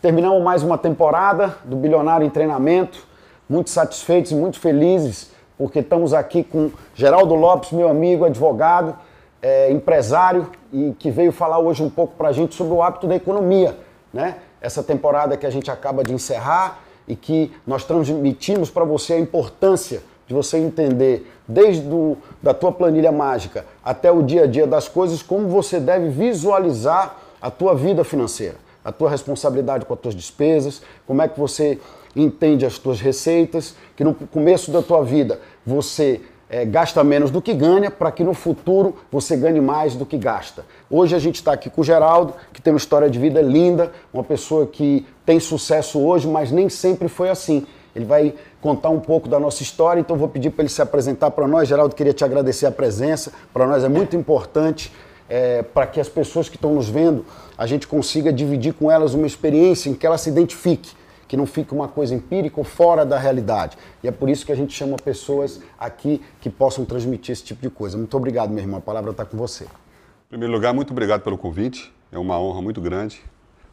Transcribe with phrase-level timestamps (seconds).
[0.00, 3.06] Terminamos mais uma temporada do Bilionário em Treinamento.
[3.46, 8.96] Muito satisfeitos e muito felizes porque estamos aqui com Geraldo Lopes, meu amigo, advogado,
[9.42, 13.06] é, empresário e que veio falar hoje um pouco para a gente sobre o hábito
[13.06, 13.76] da economia,
[14.10, 14.36] né?
[14.58, 19.18] Essa temporada que a gente acaba de encerrar e que nós transmitimos para você a
[19.18, 24.66] importância de você entender desde do, da tua planilha mágica até o dia a dia
[24.66, 30.00] das coisas como você deve visualizar a tua vida financeira a tua responsabilidade com as
[30.00, 31.78] tuas despesas, como é que você
[32.14, 37.40] entende as tuas receitas, que no começo da tua vida você é, gasta menos do
[37.40, 40.64] que ganha, para que no futuro você ganhe mais do que gasta.
[40.90, 43.92] Hoje a gente está aqui com o Geraldo, que tem uma história de vida linda,
[44.12, 47.64] uma pessoa que tem sucesso hoje, mas nem sempre foi assim.
[47.94, 51.30] Ele vai contar um pouco da nossa história, então vou pedir para ele se apresentar
[51.30, 51.68] para nós.
[51.68, 54.92] Geraldo, queria te agradecer a presença, para nós é muito importante
[55.30, 57.24] é, para que as pessoas que estão nos vendo,
[57.56, 60.90] a gente consiga dividir com elas uma experiência em que ela se identifique,
[61.28, 63.78] que não fique uma coisa empírica ou fora da realidade.
[64.02, 67.62] E é por isso que a gente chama pessoas aqui que possam transmitir esse tipo
[67.62, 67.96] de coisa.
[67.96, 68.78] Muito obrigado, meu irmão.
[68.78, 69.64] A palavra está com você.
[69.64, 71.92] Em primeiro lugar, muito obrigado pelo convite.
[72.10, 73.22] É uma honra muito grande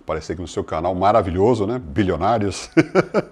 [0.07, 1.81] aparecer aqui no seu canal maravilhoso, né?
[1.83, 2.69] Bilionários.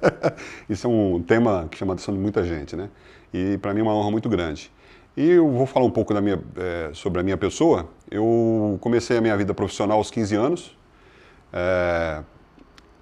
[0.70, 2.90] Isso é um tema que chama a atenção de muita gente, né?
[3.34, 4.70] E para mim é uma honra muito grande.
[5.18, 7.88] E eu vou falar um pouco da minha, é, sobre a minha pessoa.
[8.12, 10.78] Eu comecei a minha vida profissional aos 15 anos.
[11.54, 12.22] É,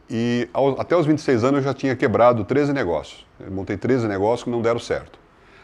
[0.07, 3.25] e ao, até os 26 anos eu já tinha quebrado 13 negócios.
[3.39, 5.17] Eu montei 13 negócios que não deram certo.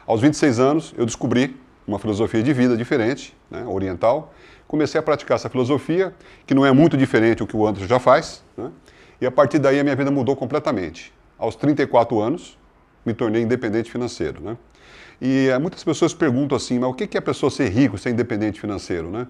[0.07, 1.55] Aos 26 anos eu descobri
[1.87, 4.33] uma filosofia de vida diferente, né, oriental.
[4.67, 6.13] Comecei a praticar essa filosofia,
[6.47, 8.43] que não é muito diferente do que o Anderson já faz.
[8.57, 8.71] Né,
[9.21, 11.13] e a partir daí a minha vida mudou completamente.
[11.37, 12.57] Aos 34 anos
[13.05, 14.41] me tornei independente financeiro.
[14.41, 14.57] Né?
[15.21, 18.11] E uh, muitas pessoas perguntam assim, mas o que é a pessoa ser rico, ser
[18.11, 19.27] independente financeiro, né?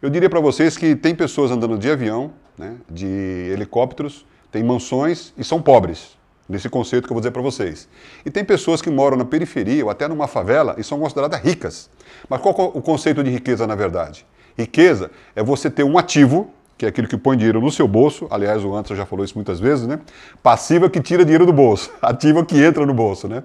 [0.00, 3.06] Eu diria para vocês que tem pessoas andando de avião, né, de
[3.52, 7.88] helicópteros, tem mansões e são pobres, nesse conceito que eu vou dizer para vocês.
[8.26, 11.88] E tem pessoas que moram na periferia ou até numa favela e são consideradas ricas.
[12.28, 14.26] Mas qual é o conceito de riqueza na verdade?
[14.58, 16.50] Riqueza é você ter um ativo,
[16.82, 19.36] que é aquilo que põe dinheiro no seu bolso, aliás, o Anderson já falou isso
[19.36, 20.00] muitas vezes, né?
[20.42, 23.44] Passiva que tira dinheiro do bolso, ativa que entra no bolso, né?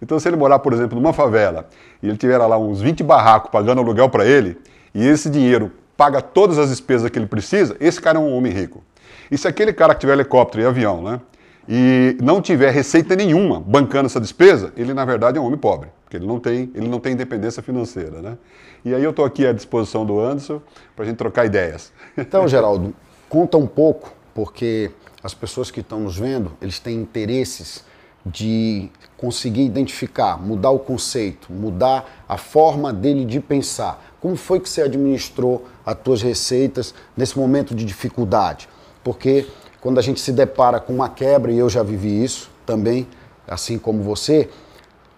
[0.00, 1.68] Então, se ele morar, por exemplo, numa favela
[2.02, 4.56] e ele tiver lá uns 20 barracos pagando aluguel para ele,
[4.94, 8.54] e esse dinheiro paga todas as despesas que ele precisa, esse cara é um homem
[8.54, 8.82] rico.
[9.30, 11.20] E se aquele cara que tiver helicóptero e avião, né,
[11.68, 15.90] e não tiver receita nenhuma bancando essa despesa, ele na verdade é um homem pobre,
[16.04, 18.38] porque ele não tem, ele não tem independência financeira, né?
[18.84, 20.62] E aí eu estou aqui à disposição do Anderson
[20.96, 21.92] para a gente trocar ideias.
[22.16, 22.94] Então, Geraldo,
[23.28, 24.90] conta um pouco, porque
[25.22, 27.84] as pessoas que estão nos vendo, eles têm interesses
[28.24, 34.02] de conseguir identificar, mudar o conceito, mudar a forma dele de pensar.
[34.20, 38.68] Como foi que você administrou as tuas receitas nesse momento de dificuldade?
[39.02, 39.46] Porque
[39.88, 43.08] quando a gente se depara com uma quebra, e eu já vivi isso também,
[43.46, 44.50] assim como você,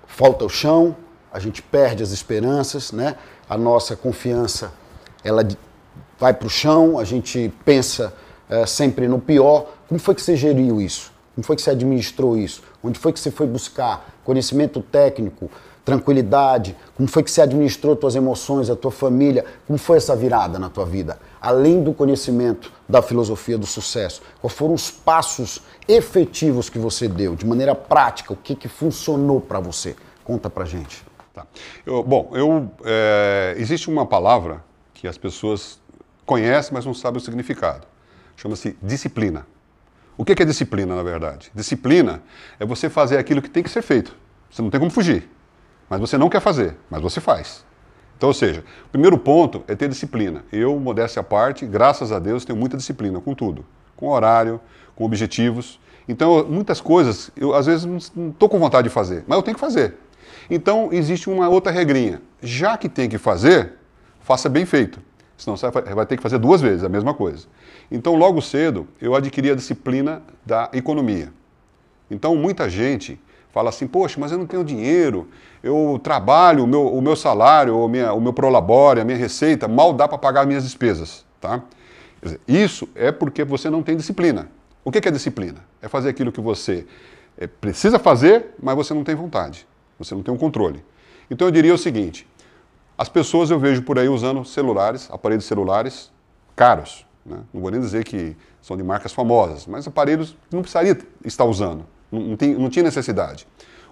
[0.07, 0.95] falta o chão,
[1.33, 3.17] a gente perde as esperanças, né?
[3.49, 4.73] A nossa confiança,
[5.25, 5.45] ela
[6.21, 8.15] vai para o chão, a gente pensa
[8.49, 9.73] é, sempre no pior.
[9.89, 11.11] Como foi que você geriu isso?
[11.35, 12.63] Como foi que você administrou isso?
[12.81, 15.51] Onde foi que você foi buscar conhecimento técnico,
[15.85, 16.77] tranquilidade?
[16.97, 19.45] Como foi que você administrou suas emoções, a tua família?
[19.67, 21.19] Como foi essa virada na tua vida?
[21.41, 27.35] Além do conhecimento da filosofia do sucesso, quais foram os passos efetivos que você deu,
[27.35, 28.33] de maneira prática?
[28.33, 29.97] O que, que funcionou para você?
[30.23, 31.03] Conta pra gente.
[31.33, 31.47] Tá.
[31.87, 34.63] Eu, bom, eu, é, existe uma palavra
[34.93, 35.81] que as pessoas
[36.27, 37.87] conhecem, mas não sabem o significado.
[38.37, 39.47] Chama-se disciplina.
[40.17, 41.51] O que é disciplina, na verdade?
[41.55, 42.23] Disciplina
[42.59, 44.15] é você fazer aquilo que tem que ser feito.
[44.51, 45.29] Você não tem como fugir.
[45.89, 47.65] Mas você não quer fazer, mas você faz.
[48.21, 50.45] Então, ou seja, o primeiro ponto é ter disciplina.
[50.53, 53.65] Eu, modéstia à parte, graças a Deus, tenho muita disciplina com tudo.
[53.97, 54.61] Com horário,
[54.95, 55.81] com objetivos.
[56.07, 59.55] Então, muitas coisas, eu às vezes não estou com vontade de fazer, mas eu tenho
[59.55, 59.97] que fazer.
[60.51, 62.21] Então, existe uma outra regrinha.
[62.43, 63.73] Já que tem que fazer,
[64.21, 65.01] faça bem feito.
[65.35, 67.47] Senão você vai ter que fazer duas vezes a mesma coisa.
[67.91, 71.33] Então, logo cedo, eu adquiri a disciplina da economia.
[72.11, 73.19] Então, muita gente
[73.53, 75.29] fala assim: Poxa, mas eu não tenho dinheiro,
[75.63, 79.69] eu trabalho, o meu, o meu salário, o, minha, o meu prolabore, a minha receita,
[79.69, 81.25] mal dá para pagar as minhas despesas.
[81.41, 81.63] Tá?
[82.47, 84.51] Isso é porque você não tem disciplina.
[84.85, 85.59] O que é disciplina?
[85.81, 86.87] É fazer aquilo que você
[87.37, 89.67] é, precisa fazer, mas você não tem vontade.
[89.99, 90.85] Você não tem um controle.
[91.31, 92.27] Então eu diria o seguinte:
[92.97, 96.11] as pessoas eu vejo por aí usando celulares, aparelhos celulares
[96.57, 97.07] caros.
[97.25, 97.39] Né?
[97.53, 101.45] Não vou nem dizer que são de marcas famosas, mas aparelhos que não precisaria estar
[101.45, 103.47] usando, não, tem, não tinha necessidade.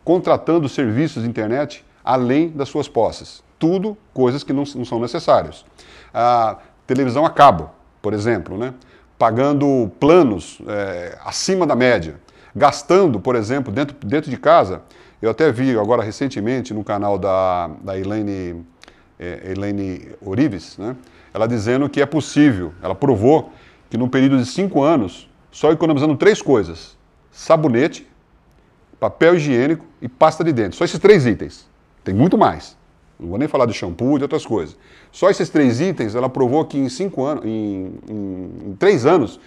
[0.05, 3.43] Contratando serviços de internet além das suas posses.
[3.59, 5.65] Tudo coisas que não, não são necessárias.
[6.13, 7.71] A televisão a cabo,
[8.01, 8.73] por exemplo, né?
[9.19, 12.21] pagando planos é, acima da média,
[12.55, 14.83] gastando, por exemplo, dentro, dentro de casa.
[15.21, 18.65] Eu até vi agora recentemente no canal da, da Elaine,
[19.19, 20.97] é, Elaine Orives, né?
[21.35, 23.53] ela dizendo que é possível, ela provou
[23.91, 26.97] que num período de cinco anos, só economizando três coisas:
[27.39, 28.05] sabonete,
[28.99, 30.75] papel higiênico e pasta de dente.
[30.75, 31.69] Só esses três itens.
[32.03, 32.77] Tem muito mais.
[33.19, 34.77] Não vou nem falar de shampoo e de outras coisas.
[35.13, 39.39] Só esses três itens, ela provou que em cinco anos, em, em, em três anos,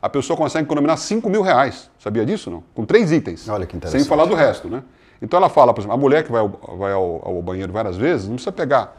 [0.00, 1.90] a pessoa consegue economizar 5 mil reais.
[1.98, 2.62] Sabia disso, não?
[2.74, 3.48] Com três itens.
[3.48, 4.02] Olha que interessante.
[4.02, 4.82] Sem falar do resto, né?
[5.20, 7.96] Então ela fala, por exemplo, a mulher que vai, ao, vai ao, ao banheiro várias
[7.96, 8.94] vezes, não precisa pegar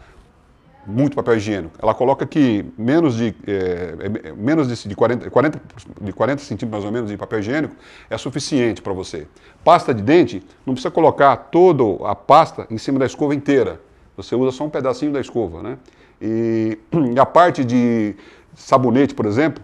[0.90, 1.76] muito papel higiênico.
[1.82, 5.62] Ela coloca que menos de, é, menos de, de, 40, 40,
[6.02, 7.76] de 40 centímetros mais ou menos de papel higiênico
[8.10, 9.28] é suficiente para você.
[9.64, 13.80] Pasta de dente, não precisa colocar toda a pasta em cima da escova inteira.
[14.18, 15.78] Você usa só um pedacinho da escova, né?
[16.22, 16.78] E,
[17.16, 18.16] e a parte de
[18.56, 19.64] sabonete, por exemplo,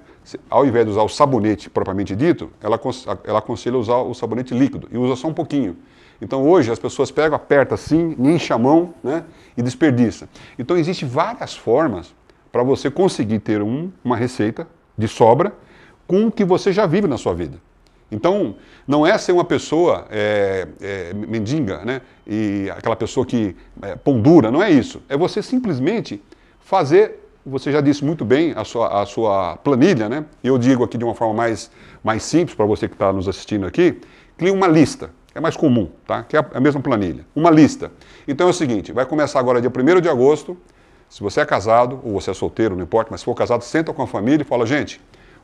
[0.49, 2.79] ao invés de usar o sabonete propriamente dito, ela,
[3.23, 5.75] ela aconselha usar o sabonete líquido e usa só um pouquinho.
[6.21, 9.23] Então hoje as pessoas pegam, apertam assim, enche a mão né,
[9.55, 10.29] e desperdiça.
[10.57, 12.13] Então existem várias formas
[12.51, 14.67] para você conseguir ter um, uma receita
[14.97, 15.53] de sobra
[16.07, 17.59] com o que você já vive na sua vida.
[18.11, 18.55] Então,
[18.87, 22.01] não é ser uma pessoa é, é, mendiga, né?
[22.25, 25.01] E aquela pessoa que é, pão dura, não é isso.
[25.09, 26.21] É você simplesmente
[26.59, 30.25] fazer, você já disse muito bem, a sua, a sua planilha, né?
[30.43, 31.71] Eu digo aqui de uma forma mais,
[32.03, 33.99] mais simples para você que está nos assistindo aqui,
[34.37, 36.23] crie uma lista é mais comum, tá?
[36.23, 37.25] que é a mesma planilha.
[37.35, 37.91] Uma lista.
[38.25, 40.57] Então é o seguinte, vai começar agora dia 1 de agosto,
[41.09, 43.93] se você é casado ou você é solteiro, não importa, mas se for casado, senta
[43.93, 45.01] com a família e fala, gente,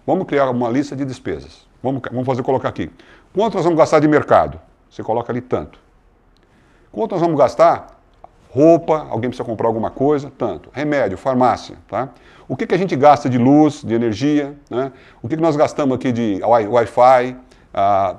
[0.07, 1.67] vamos criar uma lista de despesas.
[1.83, 2.89] Vamos, vamos fazer colocar aqui.
[3.33, 4.59] Quanto nós vamos gastar de mercado?
[4.89, 5.77] Você coloca ali tanto.
[6.91, 7.99] Quanto nós vamos gastar?
[8.49, 10.69] Roupa, alguém precisa comprar alguma coisa, tanto.
[10.73, 12.09] Remédio, farmácia, tá?
[12.47, 14.91] O que, que a gente gasta de luz, de energia, né?
[15.21, 17.37] O que, que nós gastamos aqui de Wi-Fi,
[17.73, 18.17] ah,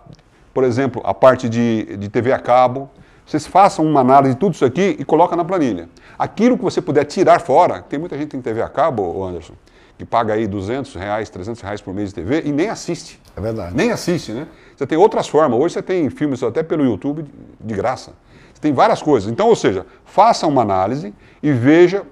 [0.53, 2.91] por exemplo, a parte de, de TV a cabo.
[3.25, 5.89] Vocês façam uma análise de tudo isso aqui e coloca na planilha.
[6.19, 9.55] Aquilo que você puder tirar fora, tem muita gente que tem TV a cabo, Anderson,
[9.97, 13.21] que paga aí 200 reais, 300 reais por mês de TV e nem assiste.
[13.37, 13.75] É verdade.
[13.77, 14.47] Nem assiste, né?
[14.77, 15.59] Você tem outras formas.
[15.59, 17.25] Hoje você tem filmes até pelo YouTube
[17.61, 18.13] de graça.
[18.53, 19.31] Você tem várias coisas.
[19.31, 22.03] Então, ou seja, faça uma análise e veja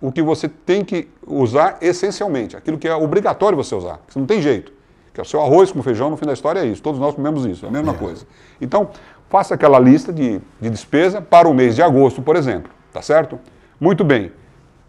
[0.00, 4.00] o que você tem que usar essencialmente, aquilo que é obrigatório você usar.
[4.06, 4.75] Você não tem jeito.
[5.16, 6.82] Que é o seu arroz com feijão, no fim da história é isso.
[6.82, 7.96] Todos nós comemos isso, é a mesma é.
[7.96, 8.26] coisa.
[8.60, 8.90] Então,
[9.30, 12.70] faça aquela lista de, de despesa para o mês de agosto, por exemplo.
[12.92, 13.40] Tá certo?
[13.80, 14.30] Muito bem.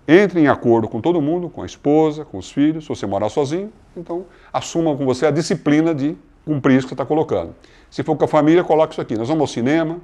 [0.05, 2.83] Entre em acordo com todo mundo, com a esposa, com os filhos.
[2.83, 6.95] Se você morar sozinho, então assuma com você a disciplina de cumprir isso que você
[6.95, 7.55] está colocando.
[7.89, 9.15] Se for com a família, coloque isso aqui.
[9.15, 9.97] Nós vamos ao cinema,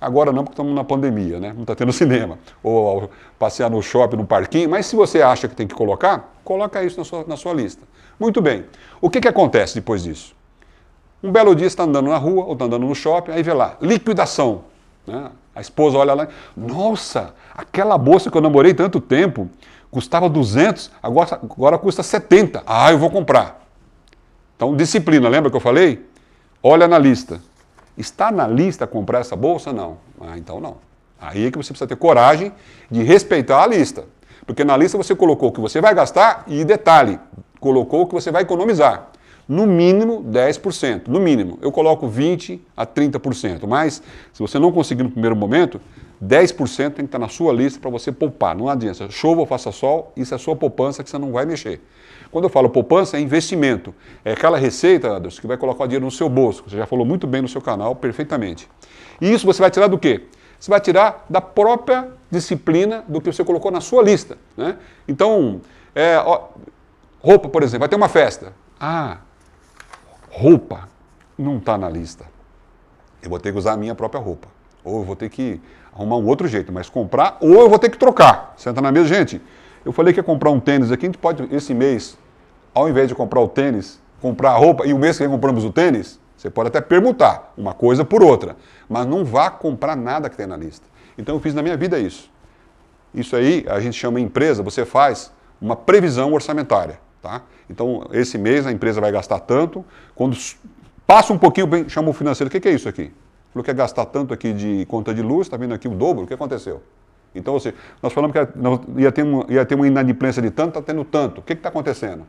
[0.00, 1.52] Agora não, porque estamos na pandemia, né?
[1.52, 2.38] Não está tendo cinema.
[2.62, 4.70] Ou passear no shopping, no parquinho.
[4.70, 7.86] Mas se você acha que tem que colocar, coloca isso na sua, na sua lista.
[8.20, 8.66] Muito bem.
[9.00, 10.36] O que, que acontece depois disso?
[11.22, 13.78] Um belo dia está andando na rua ou está andando no shopping, aí vê lá,
[13.80, 14.64] liquidação.
[15.06, 15.30] Né?
[15.54, 19.48] A esposa olha lá, nossa, aquela bolsa que eu namorei tanto tempo,
[19.90, 22.62] custava 200, agora, agora custa 70.
[22.66, 23.66] Ah, eu vou comprar.
[24.54, 26.06] Então, disciplina, lembra que eu falei?
[26.62, 27.40] Olha na lista.
[27.96, 29.72] Está na lista comprar essa bolsa?
[29.72, 29.96] Não.
[30.20, 30.76] Ah, então não.
[31.18, 32.52] Aí é que você precisa ter coragem
[32.90, 34.04] de respeitar a lista.
[34.46, 37.18] Porque na lista você colocou o que você vai gastar e, detalhe,
[37.60, 39.10] colocou que você vai economizar.
[39.46, 41.08] No mínimo 10%.
[41.08, 41.58] No mínimo.
[41.60, 43.66] Eu coloco 20% a 30%.
[43.66, 44.02] Mas,
[44.32, 45.80] se você não conseguir no primeiro momento,
[46.24, 48.56] 10% tem que estar na sua lista para você poupar.
[48.56, 49.10] Não adianta.
[49.10, 51.80] Chova ou faça sol, isso é sua poupança que você não vai mexer.
[52.30, 53.92] Quando eu falo poupança, é investimento.
[54.24, 56.62] É aquela receita, Anderson, que vai colocar o dinheiro no seu bolso.
[56.68, 58.68] Você já falou muito bem no seu canal, perfeitamente.
[59.20, 60.22] E isso você vai tirar do quê?
[60.60, 64.38] Você vai tirar da própria disciplina do que você colocou na sua lista.
[64.56, 64.76] Né?
[65.08, 65.60] Então,
[65.94, 66.48] é, ó,
[67.22, 68.52] roupa, por exemplo, vai ter uma festa.
[68.78, 69.18] Ah,
[70.30, 70.88] roupa
[71.38, 72.24] não está na lista.
[73.22, 74.48] Eu vou ter que usar a minha própria roupa.
[74.82, 75.60] Ou eu vou ter que
[75.92, 78.54] arrumar um outro jeito, mas comprar, ou eu vou ter que trocar.
[78.56, 79.40] Senta na mesa, gente.
[79.84, 82.18] Eu falei que ia comprar um tênis aqui, a gente pode, esse mês,
[82.74, 85.64] ao invés de comprar o tênis, comprar a roupa, e o mês que vem compramos
[85.64, 88.56] o tênis, você pode até permutar uma coisa por outra,
[88.88, 90.86] mas não vá comprar nada que tem na lista.
[91.16, 92.30] Então eu fiz na minha vida isso.
[93.14, 96.98] Isso aí a gente chama empresa, você faz uma previsão orçamentária.
[97.22, 97.42] Tá?
[97.68, 99.84] Então, esse mês a empresa vai gastar tanto.
[100.14, 100.36] Quando
[101.06, 103.12] passa um pouquinho, chama o financeiro, o que, que é isso aqui?
[103.52, 106.24] Falou que ia gastar tanto aqui de conta de luz, está vindo aqui o dobro,
[106.24, 106.82] o que aconteceu?
[107.34, 107.72] Então, assim,
[108.02, 111.40] nós falamos que ia ter, uma, ia ter uma inadimplência de tanto, está tendo tanto.
[111.40, 112.26] O que está acontecendo?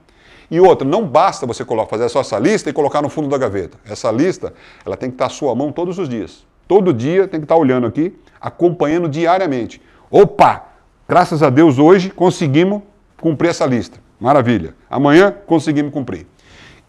[0.50, 3.77] E outra, não basta você fazer só essa lista e colocar no fundo da gaveta.
[3.86, 4.53] Essa lista,
[4.86, 6.45] ela tem que estar à sua mão todos os dias.
[6.67, 9.81] Todo dia tem que estar olhando aqui, acompanhando diariamente.
[10.10, 10.65] Opa,
[11.07, 12.81] graças a Deus hoje conseguimos
[13.19, 14.00] cumprir essa lista.
[14.22, 14.75] Maravilha.
[14.88, 16.28] Amanhã conseguimos cumprir.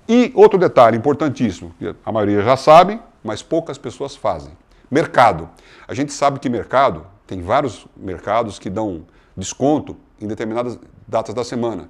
[0.06, 4.52] E outro detalhe importantíssimo, que a maioria já sabe, mas poucas pessoas fazem.
[4.90, 5.48] Mercado.
[5.88, 11.42] A gente sabe que mercado, tem vários mercados que dão desconto em determinadas datas da
[11.42, 11.88] semana.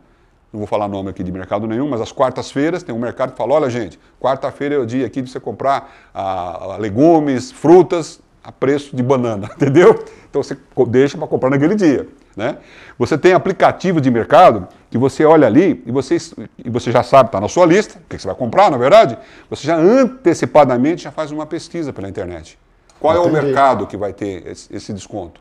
[0.53, 3.39] Não vou falar nome aqui de mercado nenhum, mas às quartas-feiras tem um mercado que
[3.39, 8.53] fala: olha, gente, quarta-feira é o dia aqui de você comprar ah, legumes, frutas a
[8.53, 10.05] preço de banana, entendeu?
[10.31, 10.57] Então você
[10.89, 12.07] deixa para comprar naquele dia.
[12.37, 12.59] Né?
[12.99, 16.19] Você tem aplicativo de mercado que você olha ali e você,
[16.63, 19.17] e você já sabe, está na sua lista, o que você vai comprar, na verdade,
[19.49, 22.59] você já antecipadamente já faz uma pesquisa pela internet.
[23.01, 23.37] Qual Entendi.
[23.37, 25.41] é o mercado que vai ter esse, desconto?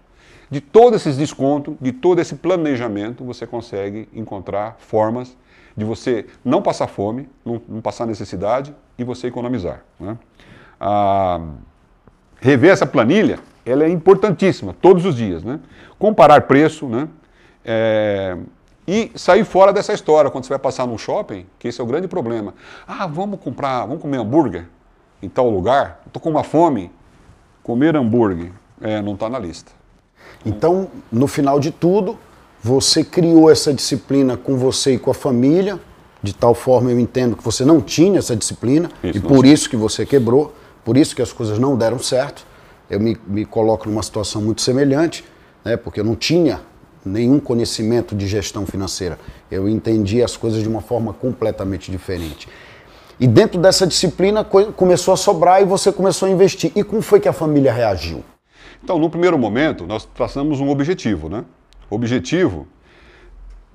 [0.50, 5.36] De todos esses descontos, de todo esse planejamento, você consegue encontrar formas
[5.75, 9.84] de você não passar fome, não, não passar necessidade e você economizar.
[10.00, 10.17] Né?
[10.79, 11.41] Ah,
[12.39, 15.43] rever essa planilha, ela é importantíssima, todos os dias.
[15.43, 15.60] Né?
[16.00, 17.10] Comparar preço, né?
[17.65, 18.38] É,
[18.88, 21.88] e sair fora dessa história, quando você vai passar num shopping, que esse é o
[21.88, 22.53] grande problema.
[22.88, 24.67] Ah, vamos comprar, vamos comer hambúrguer
[25.21, 26.91] em tal lugar, estou com uma fome,
[27.61, 29.71] comer hambúrguer, é, não está na lista.
[30.45, 32.17] Então, no final de tudo,
[32.61, 35.79] você criou essa disciplina com você e com a família,
[36.23, 39.69] de tal forma eu entendo que você não tinha essa disciplina, isso, e por isso
[39.69, 40.53] que você quebrou.
[40.83, 42.45] Por isso que as coisas não deram certo.
[42.89, 45.23] Eu me, me coloco numa situação muito semelhante,
[45.63, 46.61] né, porque eu não tinha
[47.05, 49.20] nenhum conhecimento de gestão financeira.
[49.50, 52.48] Eu entendi as coisas de uma forma completamente diferente.
[53.20, 56.72] E dentro dessa disciplina começou a sobrar e você começou a investir.
[56.75, 58.24] E como foi que a família reagiu?
[58.84, 61.46] Então, no primeiro momento, nós traçamos um objetivo, né?
[61.89, 62.67] Objetivo,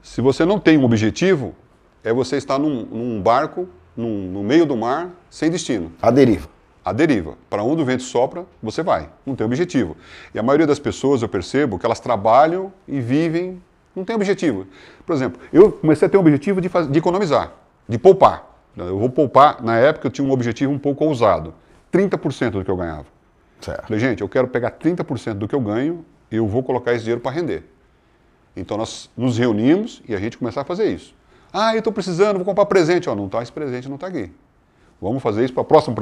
[0.02, 1.54] se você não tem um objetivo,
[2.02, 5.92] é você estar num, num barco, num, no meio do mar, sem destino.
[6.02, 6.55] A deriva
[6.86, 7.36] a deriva.
[7.50, 9.08] Para onde o vento sopra, você vai.
[9.26, 9.96] Não tem objetivo.
[10.32, 13.60] E a maioria das pessoas, eu percebo que elas trabalham e vivem,
[13.94, 14.68] não tem objetivo.
[15.04, 17.52] Por exemplo, eu comecei a ter um objetivo de, de economizar,
[17.88, 18.46] de poupar.
[18.76, 21.52] Eu vou poupar, na época eu tinha um objetivo um pouco ousado,
[21.92, 23.06] 30% do que eu ganhava.
[23.60, 23.88] Certo.
[23.88, 27.00] Falei, gente, eu quero pegar 30% do que eu ganho e eu vou colocar esse
[27.00, 27.64] dinheiro para render.
[28.54, 31.16] Então nós nos reunimos e a gente começar a fazer isso.
[31.52, 33.08] Ah, eu estou precisando, vou comprar presente.
[33.08, 34.30] Ó, não está esse presente, não está aqui.
[35.00, 35.94] Vamos fazer isso para a próxima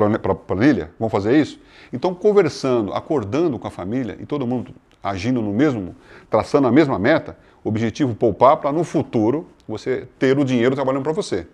[0.46, 0.90] planilha?
[0.98, 1.60] Vamos fazer isso?
[1.92, 5.94] Então, conversando, acordando com a família e todo mundo agindo no mesmo,
[6.30, 11.12] traçando a mesma meta, objetivo poupar para no futuro você ter o dinheiro trabalhando para
[11.12, 11.46] você.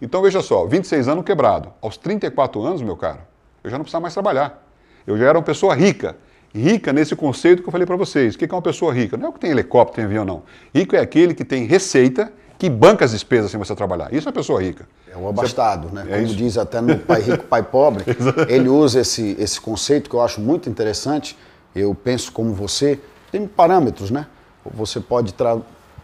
[0.00, 1.72] Então, veja só, 26 anos quebrado.
[1.80, 3.20] Aos 34 anos, meu caro,
[3.62, 4.66] eu já não precisava mais trabalhar.
[5.06, 6.16] Eu já era uma pessoa rica.
[6.54, 8.34] Rica nesse conceito que eu falei para vocês.
[8.34, 9.16] O que é uma pessoa rica?
[9.16, 10.42] Não é o que tem helicóptero, tem avião, não.
[10.74, 14.12] Rico é aquele que tem receita que banca as despesas sem você trabalhar.
[14.12, 14.86] Isso é uma pessoa rica.
[15.12, 16.04] É o abastado, né?
[16.08, 16.36] É Como isso?
[16.36, 18.04] diz até no Pai Rico, Pai Pobre,
[18.48, 21.36] ele usa esse, esse conceito que eu acho muito interessante.
[21.74, 22.98] Eu penso como você,
[23.30, 24.26] tem parâmetros, né?
[24.74, 25.58] Você pode tra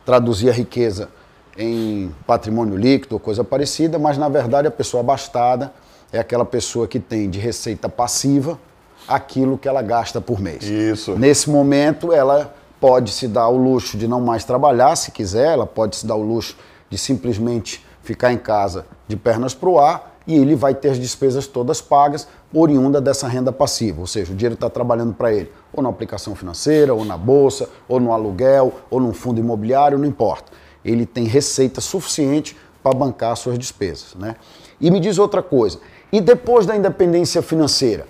[0.04, 1.08] traduzir a riqueza
[1.56, 5.72] em patrimônio líquido ou coisa parecida, mas na verdade a pessoa abastada
[6.12, 8.58] é aquela pessoa que tem de receita passiva
[9.06, 10.64] aquilo que ela gasta por mês.
[10.64, 11.16] Isso.
[11.16, 15.64] Nesse momento, ela pode se dar o luxo de não mais trabalhar, se quiser, ela
[15.64, 16.56] pode se dar o luxo
[16.90, 20.98] de simplesmente ficar em casa de pernas para o ar e ele vai ter as
[20.98, 25.50] despesas todas pagas oriunda dessa renda passiva, ou seja, o dinheiro está trabalhando para ele,
[25.72, 30.06] ou na aplicação financeira, ou na bolsa, ou no aluguel, ou num fundo imobiliário, não
[30.06, 30.50] importa.
[30.84, 34.16] Ele tem receita suficiente para bancar suas despesas.
[34.16, 34.34] Né?
[34.80, 35.78] E me diz outra coisa,
[36.12, 38.06] e depois da independência financeira,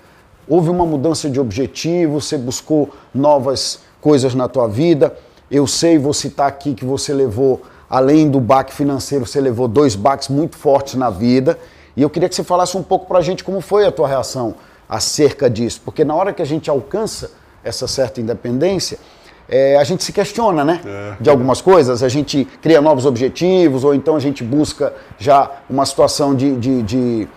[0.47, 5.15] houve uma mudança de objetivo, você buscou novas coisas na tua vida.
[5.49, 9.95] Eu sei, vou citar aqui que você levou, além do baque financeiro, você levou dois
[9.95, 11.57] baques muito fortes na vida.
[11.95, 14.07] E eu queria que você falasse um pouco para a gente como foi a tua
[14.07, 14.55] reação
[14.89, 15.81] acerca disso.
[15.85, 17.31] Porque na hora que a gente alcança
[17.63, 18.99] essa certa independência,
[19.47, 20.81] é, a gente se questiona, né?
[20.85, 21.15] É.
[21.21, 25.85] De algumas coisas, a gente cria novos objetivos, ou então a gente busca já uma
[25.85, 27.27] situação de, de, de,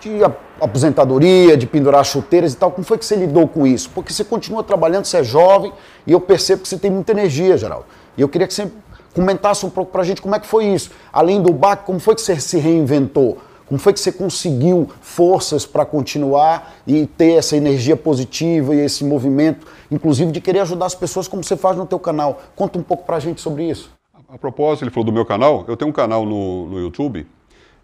[0.00, 0.24] de
[0.60, 2.70] aposentadoria, de pendurar chuteiras e tal.
[2.70, 3.90] Como foi que você lidou com isso?
[3.94, 5.72] Porque você continua trabalhando, você é jovem
[6.06, 7.86] e eu percebo que você tem muita energia, Geraldo.
[8.16, 8.70] E eu queria que você
[9.14, 10.90] comentasse um pouco pra gente como é que foi isso.
[11.12, 13.38] Além do baque, como foi que você se reinventou?
[13.66, 19.04] Como foi que você conseguiu forças para continuar e ter essa energia positiva e esse
[19.04, 22.40] movimento, inclusive de querer ajudar as pessoas como você faz no teu canal?
[22.54, 23.90] Conta um pouco pra gente sobre isso.
[24.28, 25.64] a propósito, ele falou do meu canal.
[25.66, 27.26] Eu tenho um canal no, no YouTube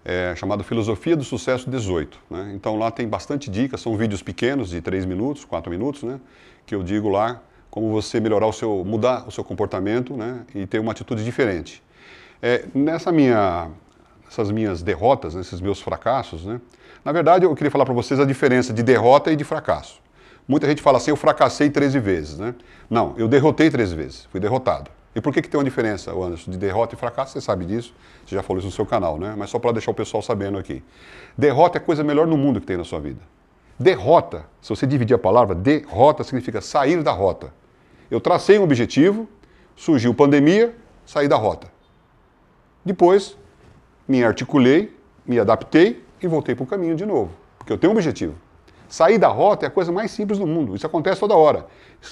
[0.04, 2.18] é, chamado Filosofia do Sucesso 18.
[2.30, 2.52] Né?
[2.54, 6.20] Então lá tem bastante dicas, são vídeos pequenos de 3 minutos, 4 minutos, né?
[6.66, 7.40] que eu digo lá
[7.70, 10.44] como você melhorar o seu, mudar o seu comportamento né?
[10.54, 11.82] e ter uma atitude diferente.
[12.42, 13.70] É, nessa minha,
[14.28, 16.60] essas minhas derrotas, nesses meus fracassos, né?
[17.04, 20.00] na verdade eu queria falar para vocês a diferença de derrota e de fracasso.
[20.46, 22.38] Muita gente fala assim, eu fracassei 13 vezes.
[22.38, 22.54] Né?
[22.90, 24.90] Não, eu derrotei 13 vezes, fui derrotado.
[25.14, 27.32] E por que, que tem uma diferença, Anderson, de derrota e fracasso?
[27.32, 29.34] Você sabe disso, você já falou isso no seu canal, né?
[29.36, 30.82] Mas só para deixar o pessoal sabendo aqui.
[31.36, 33.20] Derrota é a coisa melhor no mundo que tem na sua vida.
[33.78, 37.52] Derrota, se você dividir a palavra, derrota significa sair da rota.
[38.10, 39.28] Eu tracei um objetivo,
[39.76, 41.70] surgiu pandemia, saí da rota.
[42.84, 43.36] Depois,
[44.08, 47.96] me articulei, me adaptei e voltei para o caminho de novo, porque eu tenho um
[47.96, 48.34] objetivo.
[48.88, 51.66] Sair da rota é a coisa mais simples do mundo, isso acontece toda hora,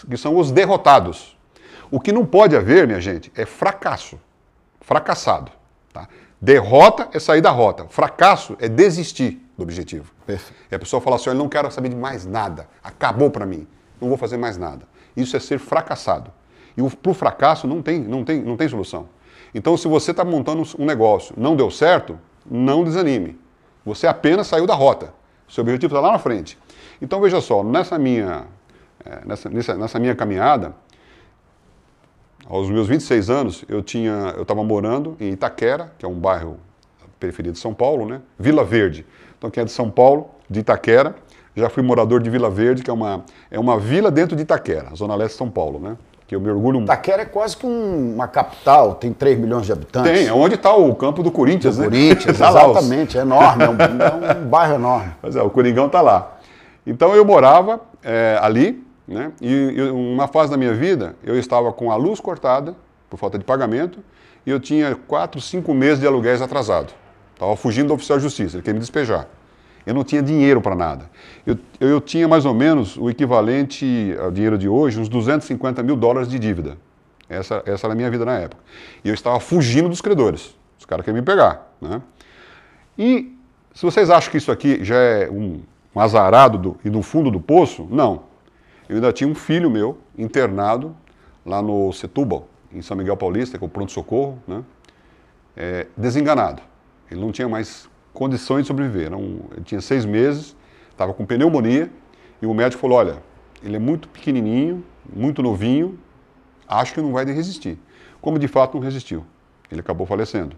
[0.08, 1.36] que são os derrotados.
[1.90, 4.18] O que não pode haver, minha gente, é fracasso.
[4.80, 5.50] Fracassado.
[5.92, 6.08] Tá?
[6.40, 7.86] Derrota é sair da rota.
[7.88, 10.12] Fracasso é desistir do objetivo.
[10.24, 10.58] Perfeito.
[10.70, 12.68] E a pessoa fala assim: eu não quero saber de mais nada.
[12.82, 13.66] Acabou para mim.
[14.00, 14.86] Não vou fazer mais nada.
[15.16, 16.32] Isso é ser fracassado.
[16.76, 19.08] E para o fracasso não tem, não, tem, não tem solução.
[19.54, 22.18] Então, se você está montando um negócio, não deu certo,
[22.48, 23.38] não desanime.
[23.84, 25.12] Você apenas saiu da rota.
[25.48, 26.56] Seu objetivo está lá na frente.
[27.02, 28.44] Então, veja só, nessa minha,
[29.04, 30.74] eh, nessa, nessa, nessa minha caminhada,
[32.50, 36.58] aos meus 26 anos, eu tinha, eu estava morando em Itaquera, que é um bairro
[37.20, 38.20] periferia de São Paulo, né?
[38.38, 39.06] Vila Verde.
[39.38, 41.14] Então, quem é de São Paulo, de Itaquera,
[41.54, 44.88] já fui morador de Vila Verde, que é uma, é uma vila dentro de Itaquera,
[44.96, 45.96] zona leste de São Paulo, né?
[46.26, 46.88] Que eu me orgulho muito.
[46.88, 50.10] Itaquera é quase que um, uma capital, tem 3 milhões de habitantes.
[50.10, 51.88] Tem, é onde está o campo do Corinthians, do né?
[51.88, 55.12] Corinthians, Tá exatamente, é enorme, é um, é um bairro enorme.
[55.22, 56.38] Mas é, o Coringão está lá.
[56.86, 59.32] Então eu morava é, ali, né?
[59.42, 62.76] E, uma fase da minha vida eu estava com a luz cortada
[63.10, 63.98] por falta de pagamento
[64.46, 66.92] e eu tinha quatro, cinco meses de aluguéis atrasado.
[67.34, 69.26] Estava fugindo do oficial de justiça, ele queria me despejar.
[69.84, 71.10] Eu não tinha dinheiro para nada.
[71.44, 75.96] Eu, eu tinha mais ou menos o equivalente ao dinheiro de hoje, uns 250 mil
[75.96, 76.76] dólares de dívida.
[77.28, 78.62] Essa, essa era a minha vida na época.
[79.04, 80.54] E eu estava fugindo dos credores.
[80.78, 81.74] Os caras queriam me pegar.
[81.80, 82.00] Né?
[82.98, 83.34] E
[83.74, 85.62] se vocês acham que isso aqui já é um,
[85.94, 88.29] um azarado do, e no fundo do poço, não.
[88.90, 90.96] Eu ainda tinha um filho meu internado
[91.46, 94.64] lá no Setúbal, em São Miguel Paulista, que é o pronto-socorro, né?
[95.56, 96.60] É, desenganado.
[97.08, 99.14] Ele não tinha mais condições de sobreviver.
[99.14, 100.56] Um- ele tinha seis meses,
[100.90, 101.88] estava com pneumonia,
[102.42, 103.22] e o médico falou: olha,
[103.62, 105.96] ele é muito pequenininho, muito novinho,
[106.66, 107.78] acho que não vai resistir.
[108.20, 109.24] Como de fato não resistiu.
[109.70, 110.56] Ele acabou falecendo.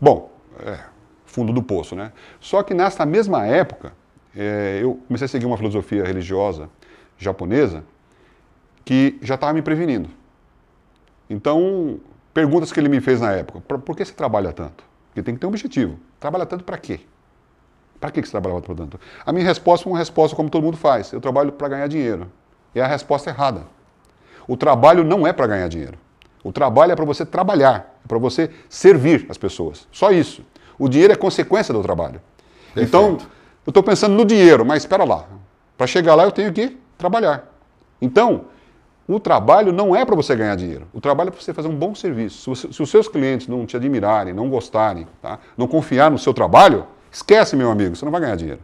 [0.00, 0.78] Bom, é,
[1.26, 2.10] fundo do poço, né?
[2.40, 3.92] Só que nessa mesma época,
[4.34, 6.70] é, eu comecei a seguir uma filosofia religiosa
[7.18, 7.84] japonesa
[8.84, 10.08] que já estava me prevenindo.
[11.28, 11.98] Então,
[12.32, 14.84] perguntas que ele me fez na época: por, que você trabalha tanto?
[15.08, 15.98] Porque tem que ter um objetivo.
[16.20, 17.00] Trabalha tanto para quê?
[18.00, 19.00] Para que você trabalha tanto?
[19.24, 22.30] A minha resposta foi uma resposta como todo mundo faz: eu trabalho para ganhar dinheiro.
[22.74, 23.62] E a resposta é errada.
[24.46, 25.96] O trabalho não é para ganhar dinheiro.
[26.42, 29.88] O trabalho é para você trabalhar, é para você servir as pessoas.
[29.90, 30.44] Só isso.
[30.78, 32.20] O dinheiro é consequência do trabalho.
[32.76, 33.16] Então,
[33.64, 35.24] eu estou pensando no dinheiro, mas espera lá.
[35.78, 37.52] Para chegar lá, eu tenho que trabalhar.
[38.00, 38.46] Então,
[39.06, 40.86] o trabalho não é para você ganhar dinheiro.
[40.92, 42.54] O trabalho é para você fazer um bom serviço.
[42.56, 45.38] Se, os seus clientes não te admirarem, não gostarem, tá?
[45.56, 48.60] não confiar no seu trabalho, esquece, meu amigo, você não vai ganhar dinheiro.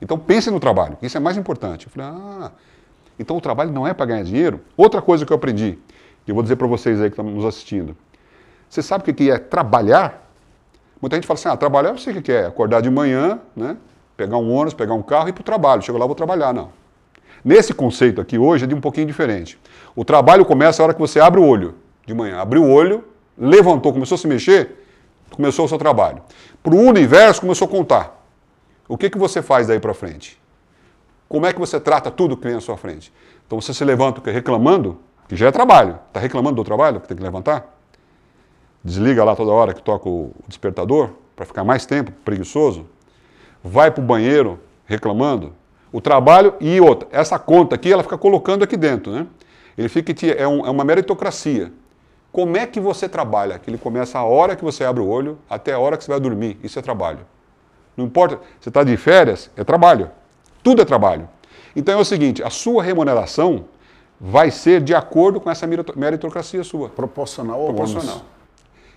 [0.00, 1.86] Então pense no trabalho, isso é mais importante.
[1.86, 2.50] Eu falei, ah,
[3.18, 4.60] então o trabalho não é para ganhar dinheiro?
[4.76, 5.78] Outra coisa que eu aprendi,
[6.26, 7.96] e eu vou dizer para vocês aí que estão nos assistindo.
[8.68, 10.28] Você sabe o que é trabalhar?
[11.00, 12.46] Muita gente fala assim, ah, trabalhar eu sei o que é.
[12.46, 13.76] Acordar de manhã, né?
[14.16, 15.82] pegar um ônibus, pegar um carro e ir para o trabalho.
[15.82, 16.52] Chego lá, vou trabalhar.
[16.52, 16.70] Não.
[17.44, 19.58] Nesse conceito aqui hoje é de um pouquinho diferente.
[19.94, 21.74] O trabalho começa a hora que você abre o olho
[22.06, 22.38] de manhã.
[22.38, 23.04] Abriu o olho,
[23.36, 24.82] levantou, começou a se mexer,
[25.30, 26.22] começou o seu trabalho.
[26.62, 28.26] Para o universo começou a contar.
[28.88, 30.40] O que, que você faz daí para frente?
[31.28, 33.12] Como é que você trata tudo que vem à sua frente?
[33.46, 35.98] Então você se levanta reclamando, que já é trabalho.
[36.08, 37.76] Está reclamando do trabalho que tem que levantar?
[38.82, 42.86] Desliga lá toda hora que toca o despertador para ficar mais tempo preguiçoso.
[43.62, 45.52] Vai para o banheiro reclamando.
[45.94, 47.08] O trabalho e outra.
[47.12, 49.28] Essa conta aqui, ela fica colocando aqui dentro, né?
[49.78, 51.70] Ele fica é, um- é uma meritocracia.
[52.32, 53.60] Como é que você trabalha?
[53.60, 56.10] Que ele começa a hora que você abre o olho até a hora que você
[56.10, 56.58] vai dormir.
[56.64, 57.20] Isso é trabalho.
[57.96, 60.10] Não importa, você está de férias, é trabalho.
[60.64, 61.28] Tudo é trabalho.
[61.76, 63.66] Então é o seguinte, a sua remuneração
[64.20, 66.88] vai ser de acordo com essa merito- meritocracia sua.
[66.88, 68.16] Proporcional ao Proporcional.
[68.16, 68.22] ônus.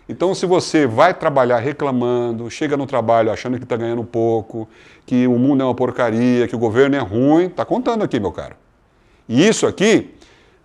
[0.09, 4.67] Então, se você vai trabalhar reclamando, chega no trabalho achando que está ganhando pouco,
[5.05, 8.31] que o mundo é uma porcaria, que o governo é ruim, está contando aqui, meu
[8.31, 8.55] caro.
[9.27, 10.15] E isso aqui,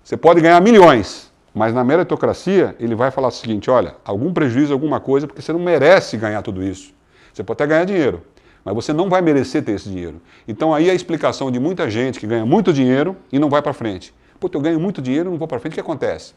[0.04, 4.72] você pode ganhar milhões, Mas na meritocracia, ele vai falar o seguinte: olha, algum prejuízo,
[4.72, 6.94] alguma coisa, porque você não merece ganhar tudo isso.
[7.32, 8.22] Você pode até ganhar dinheiro,
[8.64, 10.20] mas você não vai merecer ter esse dinheiro.
[10.46, 13.72] Então aí a explicação de muita gente que ganha muito dinheiro e não vai para
[13.72, 14.14] frente.
[14.40, 16.34] Pô, eu ganho muito dinheiro e não vou para frente, o que acontece?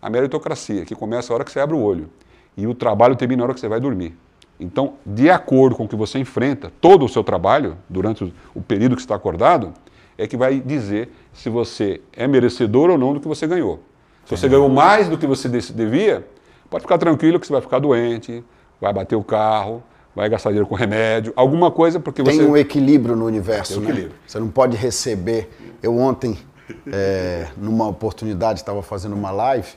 [0.00, 2.08] A meritocracia, que começa a hora que você abre o olho.
[2.56, 4.16] E o trabalho termina a hora que você vai dormir.
[4.60, 8.94] Então, de acordo com o que você enfrenta, todo o seu trabalho, durante o período
[8.94, 9.72] que você está acordado,
[10.16, 13.80] é que vai dizer se você é merecedor ou não do que você ganhou.
[14.24, 16.26] Se você ganhou mais do que você devia,
[16.70, 18.44] pode ficar tranquilo que você vai ficar doente,
[18.80, 19.82] vai bater o carro,
[20.14, 22.42] vai gastar dinheiro com remédio, alguma coisa, porque Tem você.
[22.42, 23.90] Tem um equilíbrio no universo, Tem um né?
[23.90, 24.18] equilíbrio.
[24.26, 25.50] Você não pode receber.
[25.82, 26.38] Eu ontem,
[26.86, 29.72] é, numa oportunidade, estava fazendo uma live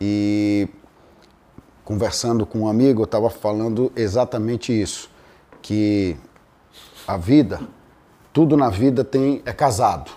[0.00, 0.68] e
[1.84, 5.10] conversando com um amigo, eu estava falando exatamente isso,
[5.60, 6.16] que
[7.06, 7.60] a vida,
[8.32, 10.10] tudo na vida tem é casado,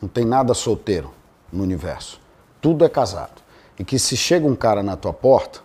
[0.00, 1.12] não tem nada solteiro
[1.52, 2.20] no universo.
[2.60, 3.42] Tudo é casado.
[3.78, 5.60] E que se chega um cara na tua porta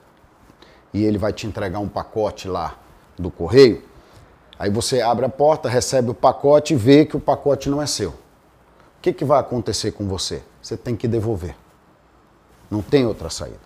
[0.94, 2.78] e ele vai te entregar um pacote lá
[3.18, 3.84] do correio,
[4.58, 7.86] aí você abre a porta, recebe o pacote e vê que o pacote não é
[7.86, 8.10] seu.
[8.10, 8.16] O
[9.02, 10.42] que, que vai acontecer com você?
[10.62, 11.56] Você tem que devolver.
[12.70, 13.60] Não tem outra saída.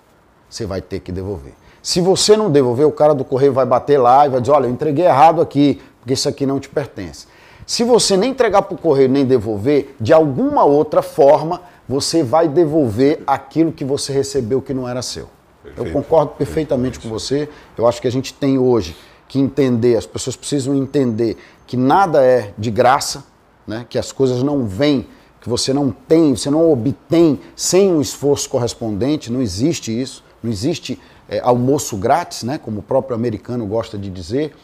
[0.49, 1.53] Você vai ter que devolver.
[1.87, 4.65] Se você não devolver, o cara do correio vai bater lá e vai dizer: olha,
[4.65, 7.27] eu entreguei errado aqui, porque isso aqui não te pertence.
[7.65, 12.49] Se você nem entregar para o correio nem devolver, de alguma outra forma, você vai
[12.49, 15.29] devolver aquilo que você recebeu que não era seu.
[15.63, 15.87] Perfeito.
[15.87, 17.47] Eu concordo perfeitamente com você.
[17.77, 18.93] Eu acho que a gente tem hoje
[19.25, 23.23] que entender, as pessoas precisam entender que nada é de graça,
[23.65, 23.85] né?
[23.89, 25.07] que as coisas não vêm,
[25.39, 30.51] que você não tem, você não obtém sem um esforço correspondente, não existe isso, não
[30.51, 32.57] existe é, almoço grátis, né?
[32.57, 34.55] como o próprio americano gosta de dizer.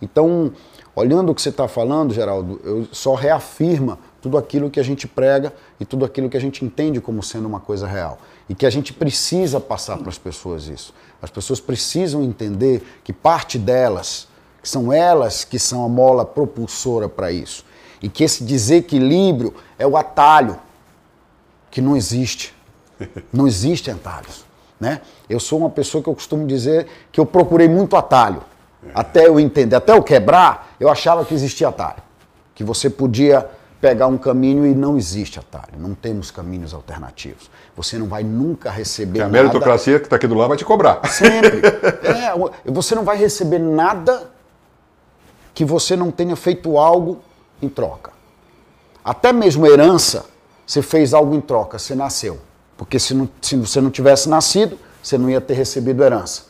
[0.00, 0.52] Então,
[0.94, 5.06] olhando o que você está falando, Geraldo, eu só reafirma tudo aquilo que a gente
[5.06, 8.18] prega e tudo aquilo que a gente entende como sendo uma coisa real.
[8.48, 10.94] E que a gente precisa passar para as pessoas isso.
[11.20, 14.28] As pessoas precisam entender que parte delas,
[14.62, 17.64] que são elas que são a mola propulsora para isso.
[18.00, 20.58] E que esse desequilíbrio é o atalho,
[21.70, 22.54] que não existe.
[23.32, 24.44] Não existem atalhos.
[24.82, 25.00] Né?
[25.30, 28.42] Eu sou uma pessoa que eu costumo dizer que eu procurei muito atalho.
[28.92, 32.02] Até eu entender, até eu quebrar, eu achava que existia atalho.
[32.52, 33.48] Que você podia
[33.80, 35.74] pegar um caminho e não existe atalho.
[35.78, 37.48] Não temos caminhos alternativos.
[37.76, 39.30] Você não vai nunca receber nada.
[39.30, 41.00] A meritocracia que está aqui do lado vai te cobrar.
[41.08, 41.62] Sempre.
[42.02, 44.30] É, você não vai receber nada
[45.54, 47.20] que você não tenha feito algo
[47.62, 48.10] em troca.
[49.04, 50.26] Até mesmo herança,
[50.66, 52.40] você fez algo em troca, você nasceu.
[52.76, 56.44] Porque se, não, se você não tivesse nascido, você não ia ter recebido herança.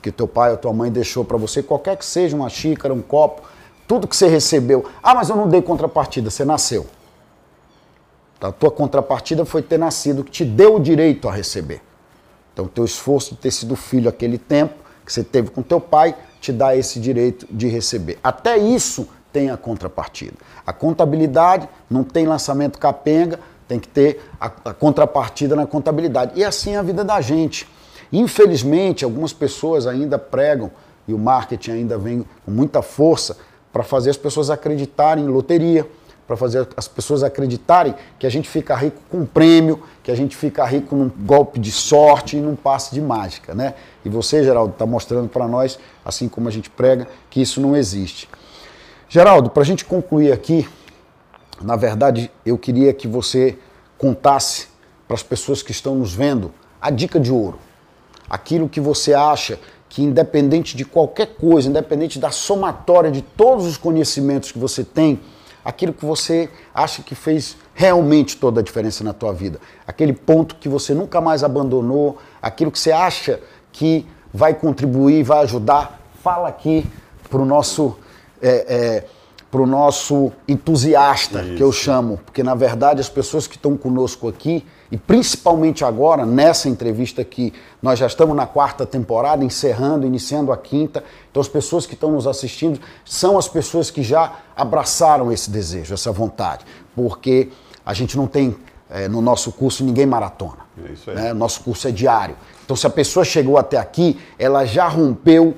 [0.00, 3.02] Que teu pai ou tua mãe deixou para você, qualquer que seja, uma xícara, um
[3.02, 3.42] copo,
[3.86, 4.86] tudo que você recebeu.
[5.02, 6.86] Ah, mas eu não dei contrapartida, você nasceu.
[8.40, 11.80] A tua contrapartida foi ter nascido, que te deu o direito a receber.
[12.52, 16.16] Então, teu esforço de ter sido filho aquele tempo que você teve com teu pai
[16.40, 18.18] te dá esse direito de receber.
[18.22, 20.34] Até isso tem a contrapartida.
[20.66, 26.32] A contabilidade não tem lançamento capenga, tem que ter a, a contrapartida na contabilidade.
[26.36, 27.66] E assim é a vida da gente.
[28.12, 30.70] Infelizmente, algumas pessoas ainda pregam,
[31.08, 33.36] e o marketing ainda vem com muita força,
[33.72, 35.86] para fazer as pessoas acreditarem em loteria,
[36.26, 40.14] para fazer as pessoas acreditarem que a gente fica rico com um prêmio, que a
[40.14, 43.74] gente fica rico num golpe de sorte e num passe de mágica, né?
[44.04, 47.76] E você, Geraldo, está mostrando para nós, assim como a gente prega, que isso não
[47.76, 48.28] existe.
[49.08, 50.68] Geraldo, para a gente concluir aqui,
[51.60, 53.58] na verdade, eu queria que você
[53.96, 54.68] contasse
[55.06, 57.58] para as pessoas que estão nos vendo a dica de ouro.
[58.28, 63.76] Aquilo que você acha que, independente de qualquer coisa, independente da somatória de todos os
[63.76, 65.20] conhecimentos que você tem,
[65.64, 70.56] aquilo que você acha que fez realmente toda a diferença na tua vida, aquele ponto
[70.56, 73.40] que você nunca mais abandonou, aquilo que você acha
[73.72, 76.86] que vai contribuir, vai ajudar, fala aqui
[77.28, 77.96] para o nosso
[78.40, 79.04] é, é,
[79.56, 81.54] para o nosso entusiasta, Isso.
[81.54, 86.26] que eu chamo, porque na verdade as pessoas que estão conosco aqui, e principalmente agora,
[86.26, 91.48] nessa entrevista aqui, nós já estamos na quarta temporada, encerrando, iniciando a quinta, então as
[91.48, 96.66] pessoas que estão nos assistindo são as pessoas que já abraçaram esse desejo, essa vontade,
[96.94, 97.48] porque
[97.82, 98.54] a gente não tem
[98.90, 100.66] é, no nosso curso ninguém maratona.
[101.06, 101.14] É.
[101.14, 101.32] Né?
[101.32, 102.36] Nosso curso é diário.
[102.62, 105.56] Então, se a pessoa chegou até aqui, ela já rompeu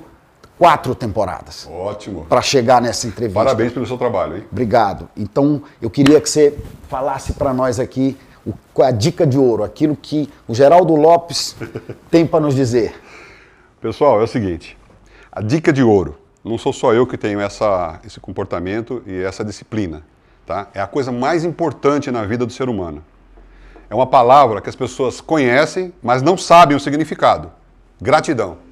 [0.59, 1.67] quatro temporadas.
[1.71, 2.25] Ótimo.
[2.25, 3.39] Para chegar nessa entrevista.
[3.39, 4.43] Parabéns pelo seu trabalho, hein?
[4.51, 5.09] Obrigado.
[5.15, 6.55] Então, eu queria que você
[6.89, 11.55] falasse para nós aqui o, a dica de ouro, aquilo que o Geraldo Lopes
[12.11, 12.93] tem para nos dizer.
[13.79, 14.77] Pessoal, é o seguinte:
[15.31, 16.17] a dica de ouro.
[16.43, 20.03] Não sou só eu que tenho essa, esse comportamento e essa disciplina.
[20.45, 20.67] Tá?
[20.73, 23.03] É a coisa mais importante na vida do ser humano.
[23.89, 27.51] é uma palavra que as pessoas conhecem, mas não sabem o significado.
[28.01, 28.68] Gratidão.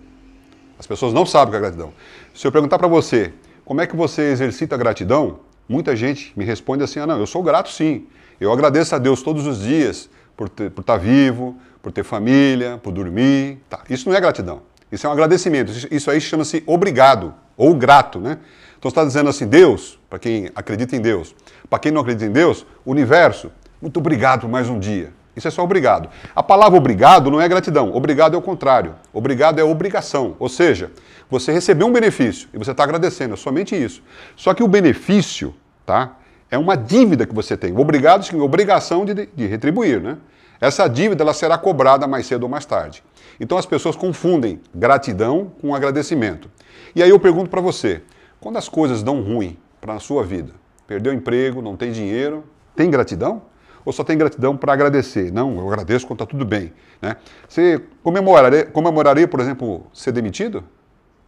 [0.80, 1.94] As pessoas não sabem o que é gratidão.
[2.34, 3.34] Se eu perguntar para você,
[3.66, 5.40] como é que você exercita a gratidão?
[5.68, 8.08] Muita gente me responde assim: ah, não, eu sou grato sim.
[8.40, 12.80] Eu agradeço a Deus todos os dias por, ter, por estar vivo, por ter família,
[12.82, 13.60] por dormir.
[13.70, 13.82] Tá.
[13.90, 14.62] Isso não é gratidão.
[14.92, 15.72] Isso é um agradecimento.
[15.92, 18.38] Isso aí chama-se obrigado ou grato, né?
[18.78, 21.36] Então você está dizendo assim, Deus, para quem acredita em Deus,
[21.68, 25.12] para quem não acredita em Deus, universo, muito obrigado por mais um dia.
[25.38, 26.10] Isso é só obrigado.
[26.36, 27.94] A palavra obrigado não é gratidão.
[27.94, 28.96] Obrigado é o contrário.
[29.14, 30.36] Obrigado é obrigação.
[30.40, 30.92] Ou seja,
[31.30, 33.36] você recebeu um benefício e você está agradecendo.
[33.36, 34.02] É somente isso.
[34.36, 35.54] Só que o benefício,
[35.86, 36.18] tá?
[36.50, 37.78] É uma dívida que você tem.
[37.78, 40.18] Obrigado significa obrigação de, de retribuir, né?
[40.60, 43.04] Essa dívida ela será cobrada mais cedo ou mais tarde.
[43.40, 46.50] Então as pessoas confundem gratidão com agradecimento.
[46.96, 48.02] E aí eu pergunto para você,
[48.40, 50.54] quando as coisas dão ruim para a sua vida,
[50.88, 52.44] perdeu emprego, não tem dinheiro,
[52.76, 53.44] tem gratidão?
[53.88, 55.32] Ou só tem gratidão para agradecer?
[55.32, 56.74] Não, eu agradeço quando está tudo bem.
[57.02, 57.16] Né?
[57.48, 60.62] Você comemoraria, comemoraria, por exemplo, ser demitido?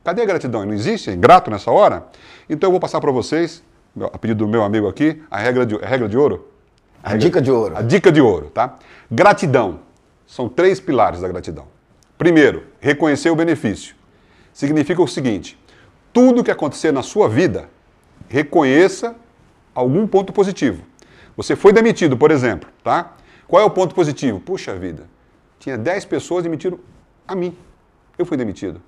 [0.03, 0.65] Cadê a gratidão?
[0.65, 1.09] Não existe?
[1.09, 2.07] É ingrato nessa hora?
[2.49, 3.63] Então eu vou passar para vocês,
[4.11, 6.49] a pedido do meu amigo aqui, a regra de, a regra de ouro.
[7.01, 7.77] A, a regra, dica de ouro.
[7.77, 8.75] A dica de ouro, tá?
[9.09, 9.79] Gratidão.
[10.27, 11.65] São três pilares da gratidão.
[12.17, 13.95] Primeiro, reconhecer o benefício.
[14.51, 15.57] Significa o seguinte:
[16.11, 17.69] tudo que acontecer na sua vida,
[18.27, 19.15] reconheça
[19.73, 20.88] algum ponto positivo.
[21.39, 23.15] Você foi demitido, por exemplo, tá?
[23.47, 24.41] Qual é o ponto positivo?
[24.41, 25.07] Puxa vida,
[25.57, 26.77] tinha 10 pessoas demitiram
[27.25, 27.57] a mim.
[28.17, 28.81] Eu fui demitido.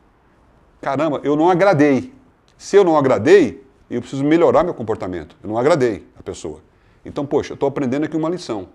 [0.81, 2.13] Caramba, eu não agradei.
[2.57, 5.33] Se eu não agradei, eu preciso melhorar meu comportamento.
[5.41, 6.59] Eu não agradei a pessoa.
[7.05, 8.67] Então, poxa, eu estou aprendendo aqui uma lição.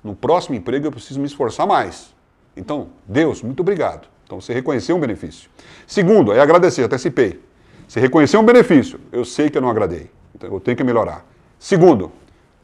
[0.00, 2.14] No próximo emprego eu preciso me esforçar mais.
[2.56, 4.06] Então, Deus, muito obrigado.
[4.24, 5.50] Então, você reconheceu um benefício.
[5.88, 7.42] Segundo, é agradecer, antecipei.
[7.88, 10.08] Você reconheceu um benefício, eu sei que eu não agradei.
[10.36, 11.26] Então, eu tenho que melhorar.
[11.58, 12.12] Segundo,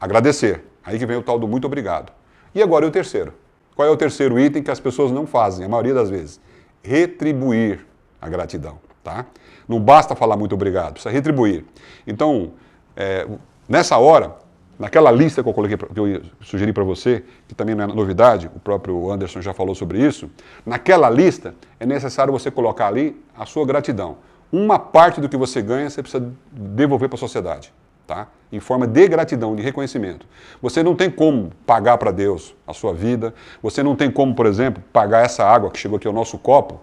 [0.01, 0.63] Agradecer.
[0.83, 2.11] Aí que vem o tal do muito obrigado.
[2.55, 3.35] E agora é o terceiro.
[3.75, 6.41] Qual é o terceiro item que as pessoas não fazem, a maioria das vezes?
[6.81, 7.85] Retribuir
[8.19, 8.79] a gratidão.
[9.03, 9.27] Tá?
[9.67, 11.65] Não basta falar muito obrigado, precisa retribuir.
[12.05, 12.53] Então,
[12.95, 13.27] é,
[13.69, 14.35] nessa hora,
[14.77, 18.49] naquela lista que eu coloquei, que eu sugeri para você, que também não é novidade,
[18.55, 20.29] o próprio Anderson já falou sobre isso,
[20.65, 24.17] naquela lista é necessário você colocar ali a sua gratidão.
[24.51, 27.71] Uma parte do que você ganha você precisa devolver para a sociedade
[28.05, 28.27] tá?
[28.51, 30.25] em forma de gratidão, de reconhecimento.
[30.61, 34.45] Você não tem como pagar para Deus a sua vida, você não tem como, por
[34.45, 36.79] exemplo, pagar essa água que chegou aqui ao nosso copo.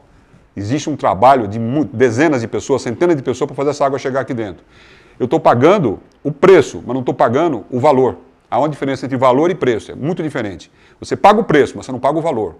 [0.56, 1.58] Existe um trabalho de
[1.92, 4.64] dezenas de pessoas, centenas de pessoas para fazer essa água chegar aqui dentro.
[5.18, 8.16] Eu estou pagando o preço, mas não estou pagando o valor.
[8.50, 10.70] Há uma diferença entre valor e preço, é muito diferente.
[10.98, 12.56] Você paga o preço, mas você não paga o valor.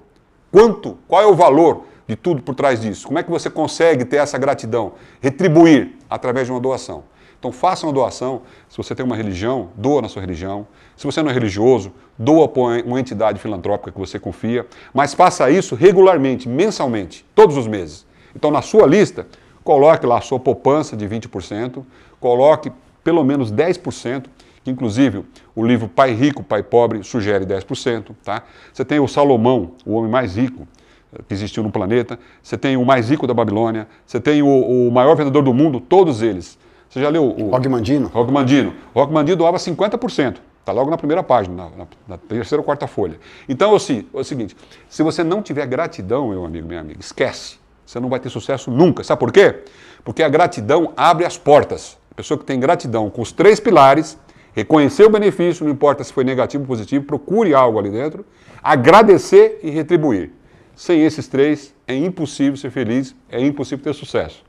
[0.53, 0.99] Quanto?
[1.09, 3.07] Qual é o valor de tudo por trás disso?
[3.07, 4.93] Como é que você consegue ter essa gratidão?
[5.21, 7.05] Retribuir através de uma doação.
[7.39, 8.43] Então faça uma doação.
[8.69, 10.67] Se você tem uma religião, doa na sua religião.
[10.97, 14.67] Se você não é religioso, doa para uma entidade filantrópica que você confia.
[14.93, 18.05] Mas faça isso regularmente, mensalmente, todos os meses.
[18.35, 19.27] Então na sua lista,
[19.63, 21.85] coloque lá a sua poupança de 20%,
[22.19, 22.73] coloque
[23.05, 24.25] pelo menos 10%,
[24.65, 25.25] que inclusive
[25.55, 28.17] o livro Pai Rico, Pai Pobre sugere 10%.
[28.25, 28.43] Tá?
[28.73, 30.67] Você tem o Salomão, o homem mais rico,
[31.13, 34.89] eh, que existiu no planeta, você tem o mais rico da Babilônia, você tem o,
[34.89, 37.51] o maior vendedor do mundo, todos eles você já leu o.
[37.51, 38.09] Rock Mandino?
[38.09, 38.75] Rock Mandino.
[38.95, 40.37] Rock Mandino doava 50%.
[40.61, 43.19] Está logo na primeira página, na, na, na, terceira ou quarta folha.
[43.49, 44.57] Então, assim, é o seguinte:
[44.89, 47.59] se você não tiver gratidão, meu amigo, minha amiga, esquece.
[47.85, 49.03] Você não vai ter sucesso nunca.
[49.03, 49.63] Sabe por quê?
[50.05, 51.97] Porque a gratidão abre as portas.
[52.11, 54.19] A pessoa que tem gratidão com os três pilares,
[54.53, 58.27] reconhecer o benefício, não importa se foi negativo ou positivo, procure algo ali dentro,
[58.63, 60.33] agradecer e retribuir.
[60.77, 64.45] Sem esses três, é impossível ser feliz, é impossível ter sucesso.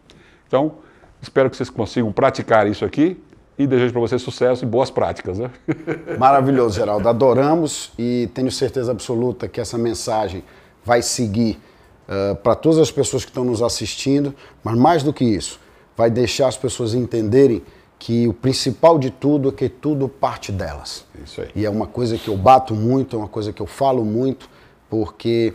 [0.47, 0.73] Então,
[1.21, 3.21] Espero que vocês consigam praticar isso aqui
[3.58, 5.38] e desejo para vocês sucesso e boas práticas.
[5.38, 5.51] Né?
[6.17, 7.08] Maravilhoso, Geraldo.
[7.10, 10.43] Adoramos e tenho certeza absoluta que essa mensagem
[10.86, 11.60] vai seguir
[12.08, 15.60] uh, para todas as pessoas que estão nos assistindo, mas mais do que isso,
[15.95, 17.62] vai deixar as pessoas entenderem
[17.99, 21.05] que o principal de tudo é que tudo parte delas.
[21.21, 21.49] Isso aí.
[21.53, 24.49] E é uma coisa que eu bato muito, é uma coisa que eu falo muito,
[24.89, 25.53] porque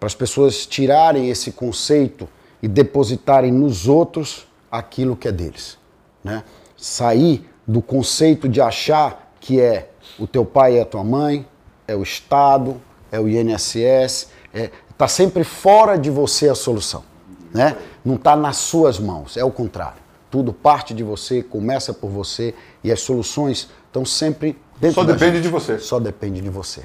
[0.00, 2.28] para as pessoas tirarem esse conceito
[2.60, 5.78] e depositarem nos outros, aquilo que é deles.
[6.22, 6.42] Né?
[6.76, 11.46] Sair do conceito de achar que é o teu pai e a tua mãe,
[11.86, 17.04] é o Estado, é o INSS, está é, tá sempre fora de você a solução.
[17.52, 17.76] Né?
[18.04, 19.98] Não está nas suas mãos, é o contrário.
[20.30, 22.54] Tudo parte de você, começa por você
[22.84, 25.42] e as soluções estão sempre dentro Só depende gente.
[25.42, 25.78] de você.
[25.78, 26.82] Só depende de você.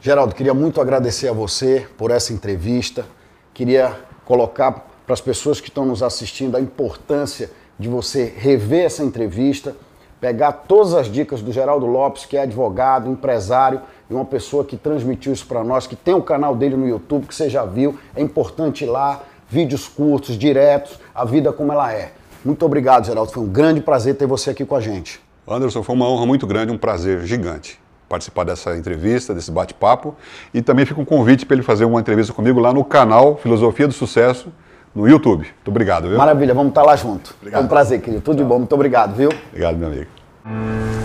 [0.00, 3.04] Geraldo, queria muito agradecer a você por essa entrevista.
[3.52, 9.02] Queria colocar para as pessoas que estão nos assistindo a importância de você rever essa
[9.02, 9.74] entrevista,
[10.20, 14.76] pegar todas as dicas do Geraldo Lopes, que é advogado, empresário e uma pessoa que
[14.76, 17.64] transmitiu isso para nós, que tem o um canal dele no YouTube, que você já
[17.64, 17.98] viu.
[18.14, 22.12] É importante ir lá, vídeos curtos, diretos, a vida como ela é.
[22.44, 23.32] Muito obrigado, Geraldo.
[23.32, 25.22] Foi um grande prazer ter você aqui com a gente.
[25.48, 30.14] Anderson, foi uma honra muito grande, um prazer gigante participar dessa entrevista, desse bate-papo.
[30.52, 33.86] E também fica um convite para ele fazer uma entrevista comigo lá no canal Filosofia
[33.86, 34.50] do Sucesso,
[34.94, 35.42] no YouTube.
[35.42, 36.18] Muito obrigado, viu?
[36.18, 37.34] Maravilha, vamos estar lá junto.
[37.40, 37.60] Obrigado.
[37.60, 38.22] Foi um prazer, querido.
[38.22, 38.58] Tudo de bom.
[38.58, 39.30] Muito obrigado, viu?
[39.50, 40.97] Obrigado, meu amigo.